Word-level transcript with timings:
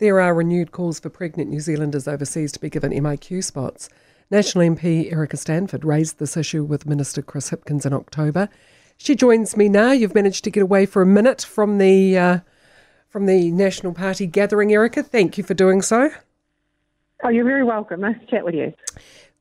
There 0.00 0.18
are 0.18 0.32
renewed 0.32 0.72
calls 0.72 0.98
for 0.98 1.10
pregnant 1.10 1.50
New 1.50 1.60
Zealanders 1.60 2.08
overseas 2.08 2.52
to 2.52 2.58
be 2.58 2.70
given 2.70 2.90
MIQ 2.90 3.44
spots. 3.44 3.90
National 4.30 4.64
MP 4.64 5.12
Erica 5.12 5.36
Stanford 5.36 5.84
raised 5.84 6.18
this 6.18 6.38
issue 6.38 6.64
with 6.64 6.86
Minister 6.86 7.20
Chris 7.20 7.50
Hipkins 7.50 7.84
in 7.84 7.92
October. 7.92 8.48
She 8.96 9.14
joins 9.14 9.58
me 9.58 9.68
now. 9.68 9.92
You've 9.92 10.14
managed 10.14 10.42
to 10.44 10.50
get 10.50 10.62
away 10.62 10.86
for 10.86 11.02
a 11.02 11.06
minute 11.06 11.42
from 11.42 11.76
the 11.76 12.16
uh, 12.16 12.38
from 13.10 13.26
the 13.26 13.50
National 13.50 13.92
Party 13.92 14.26
gathering, 14.26 14.72
Erica. 14.72 15.02
Thank 15.02 15.36
you 15.36 15.44
for 15.44 15.52
doing 15.52 15.82
so. 15.82 16.08
Oh, 17.22 17.28
you're 17.28 17.44
very 17.44 17.64
welcome. 17.64 18.00
Nice 18.00 18.18
to 18.20 18.26
chat 18.26 18.42
with 18.42 18.54
you. 18.54 18.72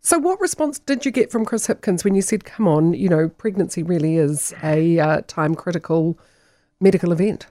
So, 0.02 0.20
what 0.20 0.42
response 0.42 0.78
did 0.78 1.06
you 1.06 1.12
get 1.12 1.32
from 1.32 1.46
Chris 1.46 1.68
Hipkins 1.68 2.04
when 2.04 2.16
you 2.16 2.22
said, 2.22 2.44
"Come 2.44 2.68
on, 2.68 2.94
you 2.94 3.08
know, 3.08 3.30
pregnancy 3.30 3.82
really 3.82 4.18
is 4.18 4.54
a 4.62 5.00
uh, 5.00 5.22
time 5.26 5.56
critical 5.56 6.20
medical 6.82 7.14
event"? 7.14 7.48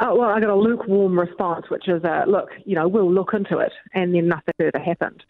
Oh, 0.00 0.16
well, 0.16 0.30
I 0.30 0.40
got 0.40 0.50
a 0.50 0.56
lukewarm 0.56 1.18
response, 1.18 1.66
which 1.70 1.88
is, 1.88 2.02
uh, 2.04 2.24
"Look, 2.26 2.50
you 2.64 2.74
know, 2.74 2.88
we'll 2.88 3.10
look 3.10 3.32
into 3.32 3.58
it," 3.58 3.72
and 3.92 4.14
then 4.14 4.28
nothing 4.28 4.54
further 4.58 4.78
happened. 4.78 5.24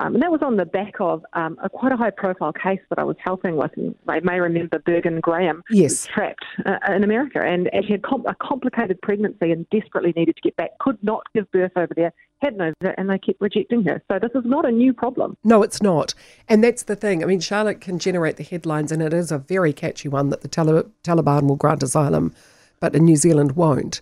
Um, 0.00 0.14
and 0.14 0.22
that 0.22 0.30
was 0.30 0.42
on 0.42 0.56
the 0.56 0.64
back 0.64 0.94
of 1.00 1.24
um, 1.32 1.58
a 1.62 1.68
quite 1.68 1.90
a 1.90 1.96
high 1.96 2.10
profile 2.10 2.52
case 2.52 2.80
that 2.88 2.98
I 3.00 3.04
was 3.04 3.16
helping 3.18 3.56
with. 3.56 3.72
And 3.76 3.94
I 4.06 4.20
may 4.20 4.38
remember 4.38 4.78
Bergen 4.78 5.18
Graham, 5.20 5.62
yes. 5.70 6.06
trapped 6.06 6.44
uh, 6.64 6.78
in 6.92 7.02
America, 7.02 7.40
and 7.42 7.68
she 7.84 7.92
had 7.92 8.02
com- 8.02 8.24
a 8.26 8.34
complicated 8.36 9.00
pregnancy 9.02 9.50
and 9.50 9.68
desperately 9.70 10.12
needed 10.14 10.36
to 10.36 10.42
get 10.42 10.56
back, 10.56 10.78
could 10.78 11.02
not 11.02 11.22
give 11.34 11.50
birth 11.50 11.72
over 11.74 11.92
there, 11.96 12.12
had 12.40 12.56
no 12.56 12.72
visa, 12.80 12.94
and 12.96 13.10
they 13.10 13.18
kept 13.18 13.40
rejecting 13.40 13.82
her. 13.84 14.00
So 14.08 14.20
this 14.20 14.30
is 14.36 14.44
not 14.44 14.64
a 14.64 14.70
new 14.70 14.92
problem. 14.92 15.36
No, 15.42 15.64
it's 15.64 15.82
not. 15.82 16.14
And 16.48 16.62
that's 16.62 16.84
the 16.84 16.94
thing. 16.94 17.24
I 17.24 17.26
mean, 17.26 17.40
Charlotte 17.40 17.80
can 17.80 17.98
generate 17.98 18.36
the 18.36 18.44
headlines, 18.44 18.92
and 18.92 19.02
it 19.02 19.12
is 19.12 19.32
a 19.32 19.38
very 19.38 19.72
catchy 19.72 20.08
one 20.08 20.30
that 20.30 20.42
the 20.42 20.48
Taliban 20.48 21.48
will 21.48 21.56
grant 21.56 21.82
asylum, 21.82 22.32
but 22.80 22.94
in 22.94 23.04
New 23.04 23.16
Zealand 23.16 23.52
won't. 23.52 24.00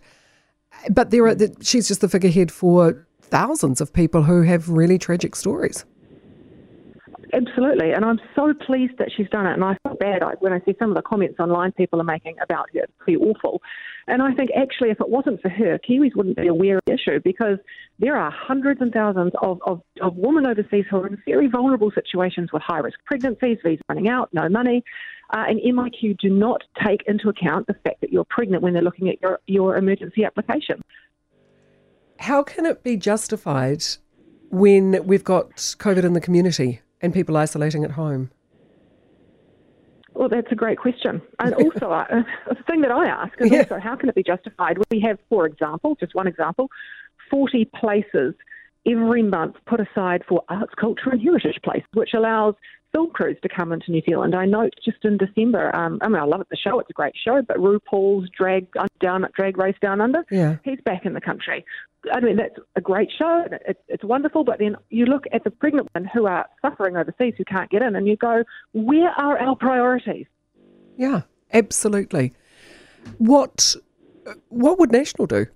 But 0.90 1.10
there 1.10 1.26
are, 1.26 1.36
she's 1.60 1.88
just 1.88 2.00
the 2.00 2.08
figurehead 2.08 2.52
for 2.52 3.06
thousands 3.20 3.80
of 3.80 3.92
people 3.92 4.22
who 4.22 4.42
have 4.42 4.68
really 4.68 4.98
tragic 4.98 5.34
stories. 5.34 5.84
Absolutely, 7.32 7.92
and 7.92 8.04
I'm 8.04 8.20
so 8.36 8.54
pleased 8.54 8.98
that 8.98 9.10
she's 9.14 9.28
done 9.30 9.46
it. 9.46 9.54
And 9.54 9.64
I 9.64 9.76
feel 9.82 9.96
bad 9.96 10.22
when 10.40 10.52
I 10.52 10.60
see 10.60 10.76
some 10.78 10.90
of 10.90 10.96
the 10.96 11.02
comments 11.02 11.40
online 11.40 11.72
people 11.72 12.00
are 12.00 12.04
making 12.04 12.36
about 12.42 12.66
her. 12.72 12.80
It's 12.80 12.92
pretty 12.98 13.18
awful. 13.18 13.62
And 14.08 14.22
I 14.22 14.32
think 14.32 14.50
actually, 14.56 14.90
if 14.90 15.00
it 15.00 15.08
wasn't 15.08 15.42
for 15.42 15.48
her, 15.48 15.78
Kiwis 15.78 16.14
wouldn't 16.14 16.36
be 16.36 16.46
aware 16.46 16.78
of 16.78 16.84
the 16.86 16.94
issue 16.94 17.20
because 17.24 17.58
there 17.98 18.16
are 18.16 18.30
hundreds 18.30 18.80
and 18.80 18.92
thousands 18.92 19.32
of, 19.42 19.58
of, 19.66 19.82
of 20.00 20.14
women 20.16 20.46
overseas 20.46 20.84
who 20.88 20.98
are 20.98 21.06
in 21.08 21.20
very 21.26 21.48
vulnerable 21.48 21.90
situations 21.90 22.52
with 22.52 22.62
high 22.62 22.78
risk 22.78 22.98
pregnancies, 23.04 23.58
visas 23.64 23.82
running 23.88 24.08
out, 24.08 24.28
no 24.32 24.48
money. 24.48 24.84
Uh, 25.34 25.44
and 25.48 25.60
MIQ 25.60 26.18
do 26.18 26.30
not 26.30 26.62
take 26.84 27.02
into 27.08 27.28
account 27.28 27.66
the 27.66 27.74
fact 27.84 28.00
that 28.00 28.12
you're 28.12 28.24
pregnant 28.24 28.62
when 28.62 28.72
they're 28.72 28.82
looking 28.82 29.08
at 29.08 29.20
your, 29.20 29.40
your 29.48 29.76
emergency 29.76 30.24
application. 30.24 30.80
How 32.20 32.44
can 32.44 32.64
it 32.64 32.84
be 32.84 32.96
justified 32.96 33.82
when 34.50 35.04
we've 35.04 35.24
got 35.24 35.50
COVID 35.56 36.04
in 36.04 36.12
the 36.12 36.20
community 36.20 36.80
and 37.06 37.14
people 37.14 37.36
isolating 37.36 37.84
at 37.84 37.92
home? 37.92 38.30
Well, 40.12 40.28
that's 40.28 40.50
a 40.50 40.54
great 40.54 40.78
question. 40.78 41.22
And 41.38 41.54
also, 41.62 41.90
uh, 41.90 42.22
the 42.48 42.62
thing 42.66 42.82
that 42.82 42.90
I 42.90 43.06
ask 43.06 43.32
is 43.40 43.50
yeah. 43.50 43.58
also 43.60 43.78
how 43.78 43.96
can 43.96 44.08
it 44.08 44.14
be 44.14 44.22
justified? 44.22 44.78
We 44.90 45.00
have, 45.00 45.18
for 45.28 45.46
example, 45.46 45.96
just 45.98 46.14
one 46.14 46.26
example, 46.26 46.68
40 47.30 47.66
places 47.74 48.34
every 48.86 49.22
month 49.22 49.56
put 49.66 49.80
aside 49.80 50.22
for 50.28 50.42
arts, 50.48 50.72
culture, 50.78 51.10
and 51.10 51.20
heritage 51.20 51.58
places, 51.62 51.88
which 51.92 52.10
allows 52.14 52.54
film 52.92 53.10
crews 53.10 53.36
to 53.42 53.48
come 53.48 53.72
into 53.72 53.90
New 53.90 54.00
Zealand. 54.08 54.34
I 54.34 54.46
note 54.46 54.72
just 54.84 55.04
in 55.04 55.18
December, 55.18 55.74
um, 55.74 55.98
I 56.02 56.08
mean, 56.08 56.20
I 56.20 56.24
love 56.24 56.40
it, 56.40 56.46
the 56.50 56.56
show, 56.56 56.78
it's 56.78 56.88
a 56.88 56.94
great 56.94 57.14
show, 57.16 57.42
but 57.42 57.58
RuPaul's 57.58 58.30
Drag 58.30 58.68
Down 59.00 59.26
Drag 59.34 59.58
Race 59.58 59.76
Down 59.82 60.00
Under, 60.00 60.24
yeah. 60.30 60.56
he's 60.64 60.80
back 60.84 61.04
in 61.04 61.12
the 61.12 61.20
country. 61.20 61.64
I 62.12 62.20
mean, 62.20 62.36
that's 62.36 62.56
a 62.76 62.80
great 62.80 63.10
show, 63.16 63.44
it's, 63.66 63.80
it's 63.88 64.04
wonderful, 64.04 64.44
but 64.44 64.58
then 64.58 64.76
you 64.90 65.06
look 65.06 65.24
at 65.32 65.44
the 65.44 65.50
pregnant 65.50 65.88
women 65.94 66.08
who 66.12 66.26
are 66.26 66.46
suffering 66.62 66.96
overseas 66.96 67.34
who 67.36 67.44
can't 67.44 67.70
get 67.70 67.82
in, 67.82 67.96
and 67.96 68.06
you 68.06 68.16
go, 68.16 68.44
where 68.72 69.10
are 69.10 69.38
our 69.38 69.56
priorities? 69.56 70.26
Yeah, 70.96 71.22
absolutely. 71.52 72.32
What 73.18 73.76
what 74.48 74.78
would 74.78 74.90
National 74.90 75.26
do? 75.26 75.46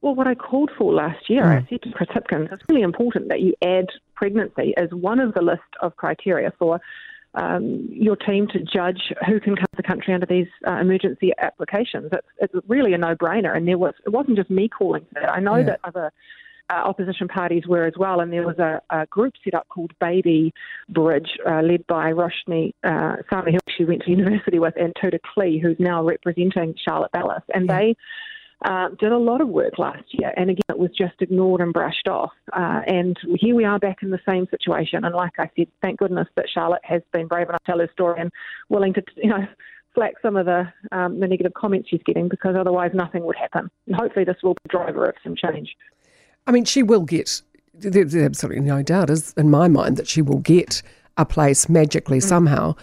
Well, 0.00 0.14
what 0.14 0.26
I 0.26 0.34
called 0.34 0.70
for 0.78 0.92
last 0.92 1.28
year, 1.28 1.42
mm. 1.42 1.62
I 1.62 1.68
said 1.68 1.82
to 1.82 1.92
Chris 1.92 2.08
Hipkins, 2.10 2.52
it's 2.52 2.62
really 2.68 2.82
important 2.82 3.28
that 3.28 3.40
you 3.40 3.54
add 3.62 3.86
pregnancy 4.14 4.72
as 4.76 4.88
one 4.92 5.20
of 5.20 5.34
the 5.34 5.42
list 5.42 5.62
of 5.82 5.96
criteria 5.96 6.52
for 6.58 6.80
um, 7.34 7.88
your 7.90 8.16
team 8.16 8.48
to 8.48 8.58
judge 8.60 9.12
who 9.26 9.40
can 9.40 9.56
come 9.56 9.66
to 9.66 9.76
the 9.76 9.82
country 9.82 10.12
under 10.14 10.26
these 10.26 10.48
uh, 10.66 10.78
emergency 10.78 11.32
applications. 11.38 12.10
It's, 12.12 12.52
it's, 12.54 12.68
really 12.68 12.92
a 12.92 12.98
no-brainer, 12.98 13.56
and 13.56 13.66
there 13.66 13.78
was 13.78 13.94
it 14.04 14.10
wasn't 14.10 14.36
just 14.36 14.50
me 14.50 14.68
calling 14.68 15.06
for 15.12 15.20
that. 15.20 15.32
I 15.32 15.40
know 15.40 15.56
yeah. 15.56 15.64
that 15.64 15.80
other 15.84 16.12
uh, 16.70 16.74
opposition 16.74 17.28
parties 17.28 17.66
were 17.66 17.84
as 17.84 17.94
well, 17.98 18.20
and 18.20 18.32
there 18.32 18.46
was 18.46 18.58
a, 18.58 18.80
a 18.90 19.06
group 19.06 19.34
set 19.44 19.54
up 19.54 19.68
called 19.68 19.92
Baby 20.00 20.52
Bridge, 20.88 21.30
uh, 21.48 21.62
led 21.62 21.86
by 21.86 22.12
Roshni 22.12 22.74
uh, 22.84 23.16
Sami, 23.28 23.52
who 23.52 23.58
she 23.76 23.84
went 23.84 24.02
to 24.02 24.10
university 24.10 24.58
with, 24.58 24.74
and 24.76 24.94
Tudor 25.00 25.20
Clee, 25.34 25.58
who's 25.58 25.76
now 25.78 26.04
representing 26.04 26.74
Charlotte 26.84 27.12
Bellis, 27.12 27.42
and 27.54 27.68
yeah. 27.68 27.78
they 27.78 27.96
uh, 28.62 28.88
did 28.98 29.12
a 29.12 29.18
lot 29.18 29.40
of 29.40 29.48
work 29.48 29.78
last 29.78 30.04
year, 30.10 30.32
and 30.36 30.50
again, 30.50 30.62
it 30.68 30.78
was 30.78 30.90
just 30.90 31.14
ignored 31.20 31.60
and 31.60 31.72
brushed 31.72 32.08
off. 32.08 32.32
Uh, 32.52 32.80
and 32.86 33.16
here 33.36 33.54
we 33.54 33.64
are 33.64 33.78
back 33.78 34.02
in 34.02 34.10
the 34.10 34.20
same 34.28 34.46
situation. 34.50 35.04
And 35.04 35.14
like 35.14 35.32
I 35.38 35.50
said, 35.56 35.68
thank 35.80 35.98
goodness 35.98 36.28
that 36.36 36.46
Charlotte 36.52 36.82
has 36.84 37.02
been 37.12 37.26
brave 37.26 37.48
enough 37.48 37.62
to 37.64 37.72
tell 37.72 37.78
her 37.78 37.88
story 37.92 38.20
and 38.20 38.30
willing 38.68 38.92
to, 38.94 39.02
you 39.16 39.30
know, 39.30 39.46
flack 39.94 40.14
some 40.22 40.36
of 40.36 40.46
the 40.46 40.70
um, 40.92 41.20
the 41.20 41.26
negative 41.26 41.54
comments 41.54 41.88
she's 41.88 42.02
getting, 42.04 42.28
because 42.28 42.54
otherwise 42.54 42.90
nothing 42.94 43.24
would 43.24 43.36
happen. 43.36 43.70
And 43.86 43.96
hopefully, 43.96 44.24
this 44.24 44.36
will 44.42 44.54
be 44.54 44.60
a 44.66 44.68
driver 44.68 45.06
of 45.06 45.14
some 45.24 45.34
change. 45.36 45.74
I 46.46 46.52
mean, 46.52 46.64
she 46.64 46.82
will 46.82 47.04
get. 47.04 47.42
There's 47.72 48.14
absolutely 48.14 48.62
no 48.62 48.82
doubt, 48.82 49.08
is 49.08 49.32
in 49.38 49.50
my 49.50 49.68
mind, 49.68 49.96
that 49.96 50.06
she 50.06 50.20
will 50.20 50.40
get 50.40 50.82
a 51.16 51.24
place 51.24 51.68
magically 51.68 52.18
mm. 52.18 52.22
somehow 52.22 52.74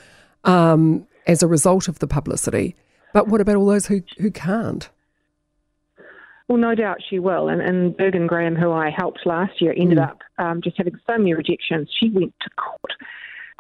um, 0.43 1.05
as 1.27 1.43
a 1.43 1.47
result 1.47 1.87
of 1.87 1.99
the 1.99 2.07
publicity. 2.07 2.75
But 3.13 3.27
what 3.27 3.41
about 3.41 3.57
all 3.57 3.67
those 3.67 3.85
who, 3.85 4.01
who 4.17 4.31
can't? 4.31 4.89
Well, 6.47 6.57
no 6.57 6.75
doubt 6.75 6.97
she 7.09 7.19
will. 7.19 7.49
And, 7.49 7.61
and 7.61 7.95
Bergen 7.97 8.27
Graham, 8.27 8.55
who 8.55 8.71
I 8.71 8.89
helped 8.89 9.25
last 9.25 9.61
year, 9.61 9.73
ended 9.77 9.97
mm. 9.97 10.07
up 10.07 10.19
um, 10.37 10.61
just 10.61 10.77
having 10.77 10.97
so 11.05 11.17
many 11.17 11.33
rejections. 11.33 11.89
She 11.99 12.09
went 12.09 12.33
to 12.41 12.49
court. 12.51 12.93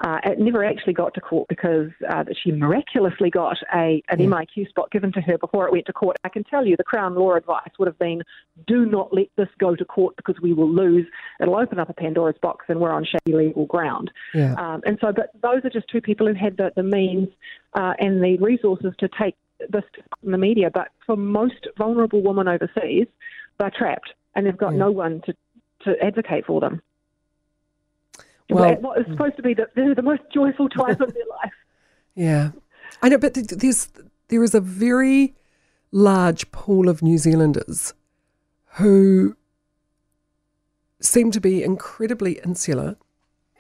Uh, 0.05 0.19
it 0.25 0.39
never 0.39 0.63
actually 0.63 0.93
got 0.93 1.11
to 1.15 1.21
court 1.21 1.47
because 1.49 1.89
uh, 2.07 2.23
she 2.43 2.51
miraculously 2.51 3.31
got 3.31 3.57
a 3.73 4.01
an 4.09 4.19
yeah. 4.19 4.27
MIQ 4.27 4.69
spot 4.69 4.91
given 4.91 5.11
to 5.11 5.21
her 5.21 5.39
before 5.39 5.65
it 5.65 5.71
went 5.71 5.87
to 5.87 5.93
court. 5.93 6.17
I 6.23 6.29
can 6.29 6.43
tell 6.43 6.67
you 6.67 6.77
the 6.77 6.83
Crown 6.83 7.15
law 7.15 7.33
advice 7.33 7.71
would 7.79 7.87
have 7.87 7.97
been 7.97 8.21
do 8.67 8.85
not 8.85 9.11
let 9.11 9.27
this 9.37 9.47
go 9.59 9.75
to 9.75 9.83
court 9.83 10.15
because 10.15 10.35
we 10.39 10.53
will 10.53 10.69
lose. 10.69 11.07
It'll 11.41 11.57
open 11.57 11.79
up 11.79 11.89
a 11.89 11.93
Pandora's 11.93 12.37
box 12.43 12.65
and 12.69 12.79
we're 12.79 12.91
on 12.91 13.05
shaky 13.05 13.35
legal 13.35 13.65
ground. 13.65 14.11
Yeah. 14.35 14.53
Um, 14.53 14.81
and 14.85 14.99
so, 15.01 15.11
but 15.11 15.31
those 15.41 15.65
are 15.65 15.71
just 15.71 15.87
two 15.87 16.01
people 16.01 16.27
who 16.27 16.35
had 16.35 16.57
the, 16.57 16.71
the 16.75 16.83
means 16.83 17.29
uh, 17.73 17.93
and 17.97 18.23
the 18.23 18.37
resources 18.37 18.93
to 18.99 19.09
take 19.19 19.35
this 19.69 19.83
in 20.23 20.31
the 20.31 20.37
media, 20.37 20.69
but 20.73 20.89
for 21.05 21.15
most 21.15 21.67
vulnerable 21.77 22.21
women 22.21 22.47
overseas, 22.47 23.07
they're 23.59 23.71
trapped 23.71 24.13
and 24.35 24.45
they've 24.45 24.57
got 24.57 24.73
yeah. 24.73 24.79
no 24.79 24.91
one 24.91 25.21
to, 25.25 25.33
to 25.83 25.95
advocate 26.03 26.45
for 26.45 26.59
them. 26.61 26.81
Well, 28.49 28.75
what 28.75 28.99
is 28.99 29.05
mm. 29.07 29.11
supposed 29.11 29.35
to 29.37 29.43
be 29.43 29.53
the, 29.53 29.67
the 29.75 30.01
most 30.01 30.21
joyful 30.33 30.69
time 30.69 31.01
of 31.01 31.13
their 31.13 31.27
life. 31.41 31.53
Yeah, 32.15 32.49
I 33.03 33.09
know, 33.09 33.19
but 33.19 33.35
there's 33.35 33.89
there 34.29 34.43
is 34.43 34.55
a 34.55 34.59
very 34.59 35.35
large 35.91 36.51
pool 36.51 36.89
of 36.89 37.03
New 37.03 37.19
Zealanders 37.19 37.93
who 38.77 39.37
seem 40.99 41.29
to 41.29 41.39
be 41.39 41.63
incredibly 41.63 42.39
insular 42.43 42.97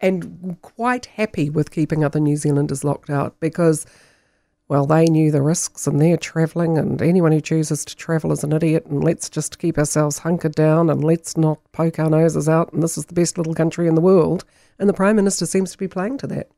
and 0.01 0.57
quite 0.63 1.05
happy 1.05 1.51
with 1.51 1.69
keeping 1.69 2.03
other 2.03 2.19
New 2.19 2.35
Zealanders 2.35 2.83
locked 2.83 3.11
out 3.11 3.39
because 3.39 3.85
well, 4.69 4.85
they 4.85 5.05
knew 5.05 5.31
the 5.31 5.41
risks 5.41 5.87
and 5.87 6.01
they're 6.01 6.17
travelling, 6.17 6.77
and 6.77 7.01
anyone 7.01 7.31
who 7.31 7.39
chooses 7.39 7.85
to 7.85 7.95
travel 7.95 8.31
is 8.31 8.43
an 8.43 8.51
idiot, 8.51 8.85
and 8.85 9.03
let's 9.03 9.29
just 9.29 9.59
keep 9.59 9.77
ourselves 9.77 10.19
hunkered 10.19 10.55
down 10.55 10.89
and 10.89 11.03
let's 11.03 11.37
not 11.37 11.59
poke 11.71 11.99
our 11.99 12.09
noses 12.09 12.49
out, 12.49 12.73
and 12.73 12.83
this 12.83 12.97
is 12.97 13.05
the 13.05 13.13
best 13.13 13.37
little 13.37 13.55
country 13.55 13.87
in 13.87 13.95
the 13.95 14.01
world. 14.01 14.43
And 14.77 14.89
the 14.89 14.93
Prime 14.93 15.15
Minister 15.15 15.45
seems 15.45 15.71
to 15.71 15.77
be 15.77 15.87
playing 15.87 16.17
to 16.19 16.27
that. 16.27 16.49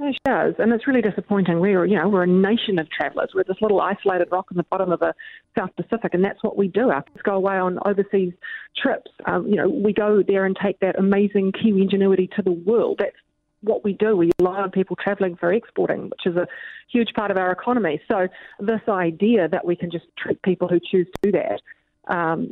It 0.00 0.16
does, 0.24 0.54
and 0.58 0.72
it's 0.72 0.86
really 0.86 1.02
disappointing. 1.02 1.58
We're, 1.58 1.84
you 1.84 1.96
know, 1.96 2.08
we're 2.08 2.22
a 2.22 2.26
nation 2.26 2.78
of 2.78 2.88
travellers. 2.88 3.30
We're 3.34 3.42
this 3.42 3.60
little 3.60 3.80
isolated 3.80 4.28
rock 4.30 4.46
in 4.52 4.56
the 4.56 4.62
bottom 4.62 4.92
of 4.92 5.00
the 5.00 5.12
South 5.58 5.70
Pacific, 5.74 6.14
and 6.14 6.22
that's 6.22 6.40
what 6.44 6.56
we 6.56 6.68
do. 6.68 6.90
Our 6.90 7.02
kids 7.02 7.20
go 7.24 7.34
away 7.34 7.56
on 7.56 7.80
overseas 7.84 8.32
trips. 8.80 9.10
Um, 9.24 9.48
you 9.48 9.56
know, 9.56 9.68
we 9.68 9.92
go 9.92 10.22
there 10.22 10.44
and 10.44 10.56
take 10.62 10.78
that 10.80 10.96
amazing 11.00 11.50
Kiwi 11.50 11.82
ingenuity 11.82 12.28
to 12.36 12.42
the 12.42 12.52
world. 12.52 12.98
That's 13.00 13.16
what 13.62 13.84
we 13.84 13.92
do. 13.94 14.16
We 14.16 14.30
rely 14.38 14.60
on 14.60 14.70
people 14.70 14.96
travelling 14.96 15.36
for 15.36 15.52
exporting, 15.52 16.04
which 16.04 16.26
is 16.26 16.36
a 16.36 16.46
huge 16.90 17.12
part 17.14 17.30
of 17.30 17.36
our 17.36 17.50
economy. 17.50 18.00
So 18.08 18.28
this 18.60 18.80
idea 18.88 19.48
that 19.48 19.64
we 19.64 19.76
can 19.76 19.90
just 19.90 20.06
treat 20.16 20.40
people 20.42 20.68
who 20.68 20.80
choose 20.80 21.06
to 21.06 21.30
do 21.30 21.32
that 21.32 21.60
um, 22.08 22.48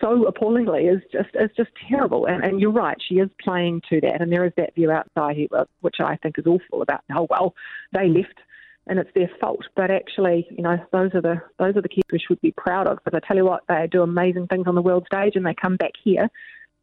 so 0.00 0.26
appallingly 0.26 0.86
is 0.86 1.00
just 1.12 1.28
is 1.34 1.50
just 1.56 1.70
terrible. 1.88 2.26
And, 2.26 2.44
and 2.44 2.60
you're 2.60 2.72
right, 2.72 2.96
she 3.08 3.16
is 3.16 3.30
playing 3.42 3.82
to 3.88 4.00
that, 4.00 4.20
and 4.20 4.32
there 4.32 4.44
is 4.44 4.52
that 4.56 4.74
view 4.74 4.90
outside 4.90 5.36
here, 5.36 5.48
which 5.80 5.96
I 6.00 6.16
think 6.16 6.38
is 6.38 6.46
awful 6.46 6.82
about. 6.82 7.02
Oh 7.14 7.26
well, 7.30 7.54
they 7.92 8.08
left 8.08 8.40
and 8.88 8.98
it's 8.98 9.10
their 9.14 9.30
fault. 9.40 9.64
But 9.74 9.90
actually, 9.90 10.46
you 10.50 10.62
know, 10.62 10.76
those 10.92 11.14
are 11.14 11.22
the 11.22 11.40
those 11.58 11.76
are 11.76 11.82
the 11.82 11.88
kids 11.88 12.08
we 12.10 12.18
should 12.18 12.40
be 12.40 12.52
proud 12.52 12.88
of. 12.88 12.98
Because 13.04 13.20
I 13.22 13.26
tell 13.26 13.36
you 13.36 13.44
what, 13.44 13.62
they 13.68 13.86
do 13.90 14.02
amazing 14.02 14.48
things 14.48 14.66
on 14.66 14.74
the 14.74 14.82
world 14.82 15.06
stage, 15.12 15.36
and 15.36 15.46
they 15.46 15.54
come 15.54 15.76
back 15.76 15.92
here, 16.02 16.28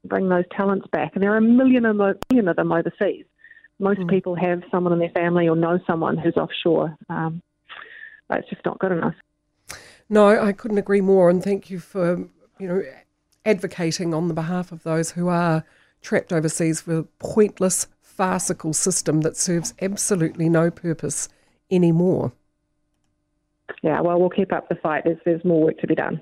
bring 0.06 0.30
those 0.30 0.46
talents 0.56 0.88
back. 0.92 1.12
And 1.16 1.24
there 1.24 1.34
are 1.34 1.38
a 1.38 1.42
million 1.42 1.84
million 1.84 2.48
of 2.48 2.56
them 2.56 2.72
overseas. 2.72 3.26
Most 3.80 4.00
mm. 4.00 4.10
people 4.10 4.36
have 4.36 4.64
someone 4.72 4.94
in 4.94 5.00
their 5.00 5.10
family 5.10 5.48
or 5.48 5.56
know 5.56 5.80
someone 5.86 6.18
who's 6.18 6.38
offshore. 6.38 6.96
Um, 7.10 7.42
it's 8.30 8.50
just 8.50 8.66
not 8.66 8.80
good 8.80 8.92
enough. 8.92 9.16
No, 10.10 10.28
I 10.28 10.52
couldn't 10.54 10.78
agree 10.78 11.02
more. 11.02 11.30
And 11.30 11.44
thank 11.44 11.70
you 11.70 11.80
for 11.80 12.30
you 12.60 12.68
know 12.68 12.84
advocating 13.46 14.14
on 14.14 14.28
the 14.28 14.34
behalf 14.34 14.72
of 14.72 14.84
those 14.84 15.12
who 15.12 15.28
are 15.28 15.64
trapped 16.02 16.34
overseas 16.34 16.82
for 16.82 17.00
a 17.00 17.04
pointless, 17.20 17.88
farcical 18.02 18.74
system 18.74 19.22
that 19.22 19.38
serves 19.38 19.74
absolutely 19.82 20.50
no 20.50 20.70
purpose 20.70 21.30
anymore. 21.72 22.34
Yeah, 23.82 24.02
well, 24.02 24.20
we'll 24.20 24.30
keep 24.30 24.54
up 24.54 24.70
the 24.70 24.76
fight. 24.76 25.04
There's, 25.06 25.18
there's 25.26 25.44
more 25.44 25.64
work 25.64 25.80
to 25.80 25.88
be 25.88 25.96
done. 25.96 26.22